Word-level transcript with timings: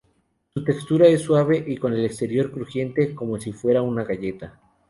Su 0.51 0.63
textura 0.63 1.05
es 1.05 1.21
suave 1.21 1.63
y 1.67 1.77
con 1.77 1.93
el 1.93 2.03
exterior 2.05 2.49
crujiente, 2.51 3.13
como 3.13 3.39
si 3.39 3.53
fuera 3.53 3.83
una 3.83 4.03
galleta. 4.03 4.59